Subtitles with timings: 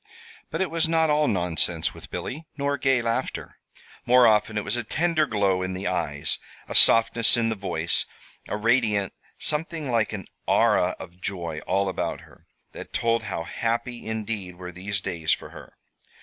[0.49, 3.59] But it was not all nonsense with Billy, nor gay laughter.
[4.03, 8.07] More often it was a tender glow in the eyes, a softness in the voice,
[8.47, 14.07] a radiant something like an aura of joy all about her, that told how happy
[14.07, 15.77] indeed were these days for her.